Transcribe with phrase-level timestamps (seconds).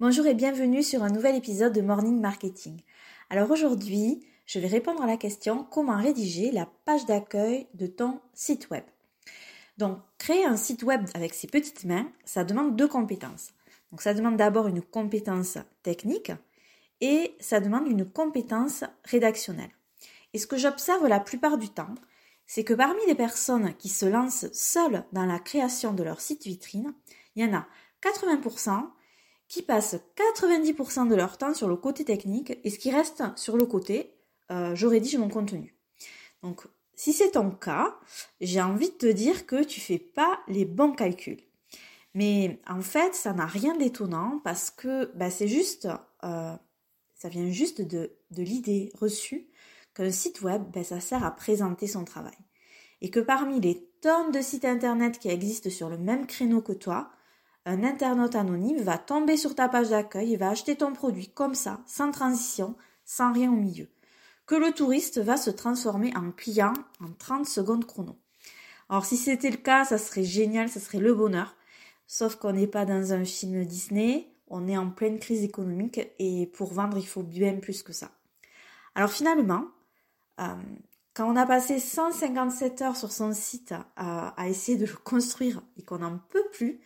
[0.00, 2.80] Bonjour et bienvenue sur un nouvel épisode de Morning Marketing.
[3.30, 8.20] Alors aujourd'hui, je vais répondre à la question comment rédiger la page d'accueil de ton
[8.32, 8.82] site web?
[9.78, 13.52] Donc, créer un site web avec ses petites mains, ça demande deux compétences.
[13.92, 16.32] Donc, ça demande d'abord une compétence technique
[17.00, 19.70] et ça demande une compétence rédactionnelle.
[20.32, 21.94] Et ce que j'observe la plupart du temps,
[22.46, 26.46] c'est que parmi les personnes qui se lancent seules dans la création de leur site
[26.46, 26.94] vitrine,
[27.36, 27.68] il y en a
[28.02, 28.90] 80%
[29.48, 33.56] qui passent 90% de leur temps sur le côté technique et ce qui reste sur
[33.56, 34.14] le côté,
[34.50, 35.74] euh, je rédige mon contenu.
[36.42, 37.98] Donc, si c'est ton cas,
[38.40, 41.42] j'ai envie de te dire que tu fais pas les bons calculs.
[42.14, 45.88] Mais en fait, ça n'a rien d'étonnant parce que bah, c'est juste,
[46.22, 46.54] euh,
[47.14, 49.48] ça vient juste de, l'idée reçue
[49.94, 52.36] qu'un site web, bah, ça sert à présenter son travail.
[53.00, 56.72] Et que parmi les tonnes de sites internet qui existent sur le même créneau que
[56.72, 57.10] toi,
[57.66, 61.54] un internaute anonyme va tomber sur ta page d'accueil et va acheter ton produit comme
[61.54, 63.88] ça, sans transition, sans rien au milieu.
[64.46, 68.18] Que le touriste va se transformer en client en 30 secondes chrono.
[68.90, 71.56] Alors si c'était le cas, ça serait génial, ça serait le bonheur.
[72.06, 76.46] Sauf qu'on n'est pas dans un film Disney, on est en pleine crise économique et
[76.48, 78.10] pour vendre, il faut bien plus que ça.
[78.94, 79.64] Alors finalement,
[80.40, 80.54] euh,
[81.14, 85.62] quand on a passé 157 heures sur son site à, à essayer de le construire
[85.78, 86.82] et qu'on n'en peut plus,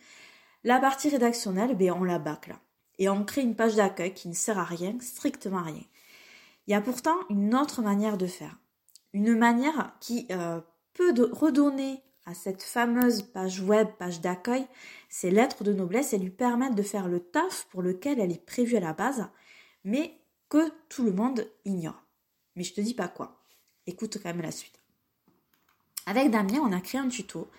[0.63, 2.55] la partie rédactionnelle, ben, on la bâcle.
[2.97, 5.83] Et on crée une page d'accueil qui ne sert à rien, strictement à rien.
[6.67, 8.57] Il y a pourtant une autre manière de faire.
[9.13, 10.59] Une manière qui euh,
[10.93, 14.67] peut redonner à cette fameuse page web, page d'accueil,
[15.07, 18.45] ses lettres de noblesse et lui permettre de faire le taf pour lequel elle est
[18.45, 19.27] prévue à la base,
[19.83, 20.13] mais
[20.49, 22.03] que tout le monde ignore.
[22.55, 23.41] Mais je te dis pas quoi.
[23.87, 24.79] Écoute quand même la suite.
[26.05, 27.49] Avec Damien, on a créé un tuto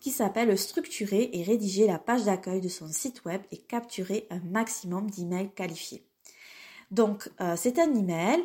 [0.00, 4.40] qui s'appelle Structurer et rédiger la page d'accueil de son site web et capturer un
[4.40, 6.04] maximum d'emails qualifiés.
[6.90, 8.42] Donc, euh, c'est un email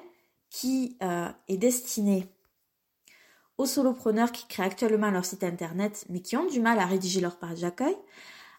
[0.50, 2.28] qui euh, est destiné
[3.58, 7.22] aux solopreneurs qui créent actuellement leur site internet mais qui ont du mal à rédiger
[7.22, 7.96] leur page d'accueil,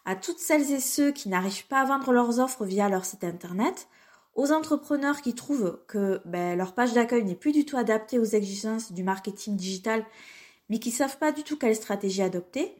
[0.05, 3.23] à toutes celles et ceux qui n'arrivent pas à vendre leurs offres via leur site
[3.23, 3.87] internet,
[4.35, 8.23] aux entrepreneurs qui trouvent que ben, leur page d'accueil n'est plus du tout adaptée aux
[8.23, 10.05] exigences du marketing digital
[10.69, 12.75] mais qui ne savent pas du tout quelle stratégie adopter,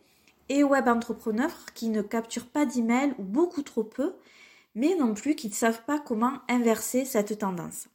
[0.49, 4.15] et web entrepreneurs qui ne capturent pas d'emails ou beaucoup trop peu,
[4.75, 7.87] mais non plus qui ne savent pas comment inverser cette tendance.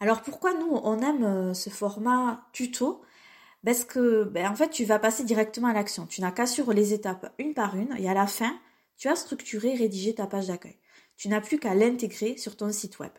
[0.00, 3.02] Alors pourquoi nous on aime euh, ce format tuto?
[3.64, 6.06] Parce que ben, en fait tu vas passer directement à l'action.
[6.06, 8.58] Tu n'as qu'à suivre les étapes une par une et à la fin
[8.96, 10.76] tu as structuré et rédigé ta page d'accueil.
[11.16, 13.12] Tu n'as plus qu'à l'intégrer sur ton site web.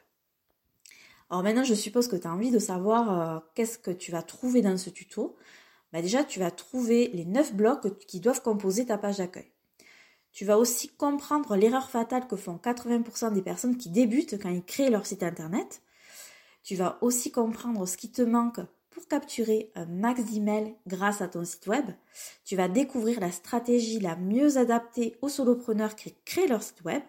[1.29, 4.21] Alors maintenant je suppose que tu as envie de savoir euh, qu'est-ce que tu vas
[4.21, 5.37] trouver dans ce tuto.
[5.93, 9.51] Bah, déjà tu vas trouver les 9 blocs qui doivent composer ta page d'accueil.
[10.31, 14.63] Tu vas aussi comprendre l'erreur fatale que font 80% des personnes qui débutent quand ils
[14.63, 15.83] créent leur site internet.
[16.63, 18.59] Tu vas aussi comprendre ce qui te manque
[18.89, 21.85] pour capturer un max d'emails grâce à ton site web.
[22.43, 27.03] Tu vas découvrir la stratégie la mieux adaptée aux solopreneurs qui créent leur site web.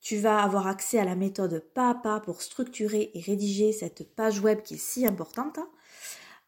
[0.00, 4.14] Tu vas avoir accès à la méthode pas à pas pour structurer et rédiger cette
[4.14, 5.58] page web qui est si importante.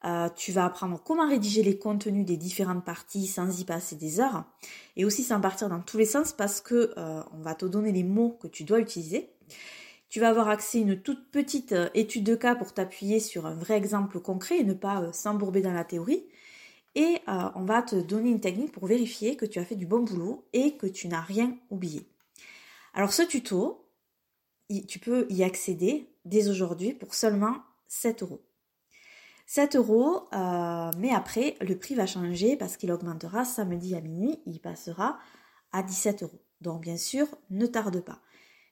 [0.04, 4.20] Euh, tu vas apprendre comment rédiger les contenus des différentes parties sans y passer des
[4.20, 4.44] heures
[4.96, 7.90] et aussi sans partir dans tous les sens parce que euh, on va te donner
[7.90, 9.28] les mots que tu dois utiliser.
[10.08, 13.46] Tu vas avoir accès à une toute petite euh, étude de cas pour t'appuyer sur
[13.46, 16.24] un vrai exemple concret et ne pas s'embourber dans la théorie.
[16.94, 20.00] Et on va te donner une technique pour vérifier que tu as fait du bon
[20.00, 22.08] boulot et que tu n'as rien oublié.
[22.92, 23.86] Alors ce tuto,
[24.88, 28.40] tu peux y accéder dès aujourd'hui pour seulement 7 euros.
[29.48, 34.38] 7 euros, euh, mais après, le prix va changer parce qu'il augmentera samedi à minuit,
[34.44, 35.18] il passera
[35.72, 36.42] à 17 euros.
[36.60, 38.20] Donc bien sûr, ne tarde pas.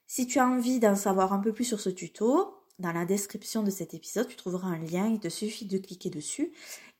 [0.07, 3.63] Si tu as envie d'en savoir un peu plus sur ce tuto, dans la description
[3.63, 6.53] de cet épisode, tu trouveras un lien, il te suffit de cliquer dessus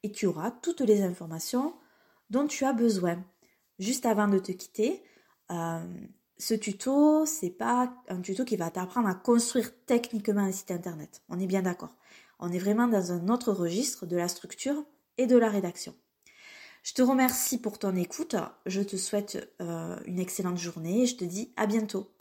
[0.03, 1.75] et tu auras toutes les informations
[2.31, 3.23] dont tu as besoin.
[3.79, 5.03] Juste avant de te quitter,
[5.51, 5.85] euh,
[6.39, 11.23] ce tuto, c'est pas un tuto qui va t'apprendre à construire techniquement un site internet.
[11.29, 11.95] On est bien d'accord.
[12.39, 14.85] On est vraiment dans un autre registre de la structure
[15.19, 15.95] et de la rédaction.
[16.83, 18.37] Je te remercie pour ton écoute,
[18.67, 22.13] je te souhaite euh, une excellente journée et je te dis à bientôt.